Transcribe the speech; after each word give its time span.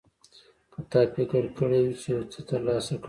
که 0.73 0.79
تا 0.91 0.99
فکر 1.15 1.43
کړی 1.57 1.79
وي 1.85 1.95
چې 2.01 2.07
یو 2.13 2.21
څه 2.31 2.39
ترلاسه 2.49 2.93
کړې. 2.95 2.99